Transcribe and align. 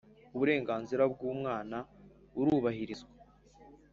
Uburenganzira 0.35 1.03
bw’umwana 1.13 1.77
burubahirizwa 2.35 3.11